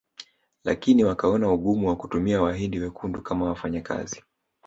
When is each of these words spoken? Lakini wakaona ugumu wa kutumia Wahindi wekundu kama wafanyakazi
Lakini 0.63 1.03
wakaona 1.03 1.51
ugumu 1.51 1.87
wa 1.87 1.95
kutumia 1.95 2.41
Wahindi 2.41 2.79
wekundu 2.79 3.21
kama 3.21 3.45
wafanyakazi 3.45 4.23